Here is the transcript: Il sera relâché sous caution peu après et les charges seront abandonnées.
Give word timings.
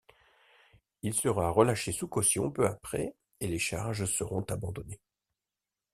Il 1.03 1.13
sera 1.13 1.51
relâché 1.51 1.91
sous 1.91 2.07
caution 2.07 2.49
peu 2.49 2.65
après 2.65 3.13
et 3.39 3.47
les 3.47 3.59
charges 3.59 4.05
seront 4.05 4.41
abandonnées. 4.45 4.99